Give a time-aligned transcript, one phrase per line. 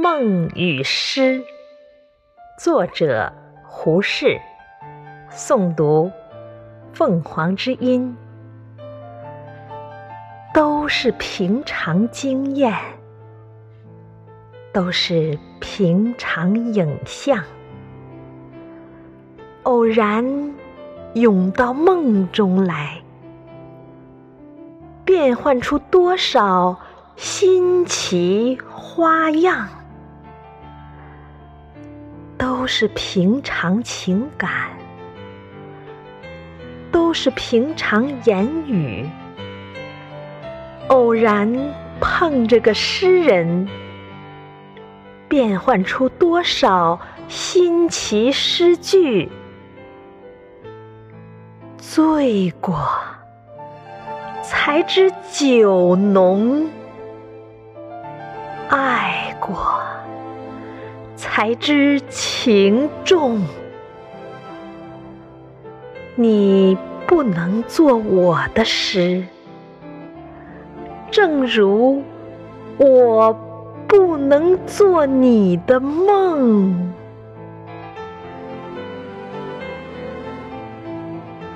[0.00, 1.42] 梦与诗，
[2.56, 3.32] 作者
[3.64, 4.38] 胡适，
[5.28, 6.12] 诵读
[6.92, 8.16] 凤凰之音。
[10.54, 12.72] 都是平常经验，
[14.72, 17.42] 都是平常影像，
[19.64, 20.54] 偶然
[21.14, 23.02] 涌到梦中来，
[25.04, 26.78] 变换出多少
[27.16, 29.68] 新奇花样。
[32.68, 34.50] 是平常情感，
[36.92, 39.08] 都是平常言语。
[40.88, 41.50] 偶然
[41.98, 43.66] 碰着个诗人，
[45.28, 49.30] 变换出多少新奇诗句。
[51.78, 52.78] 醉过，
[54.42, 56.66] 才知酒浓；
[58.68, 59.80] 爱过。
[61.38, 63.40] 才知情重，
[66.16, 69.22] 你不能做我的诗，
[71.12, 72.02] 正如
[72.76, 73.32] 我
[73.86, 76.87] 不能做你的梦。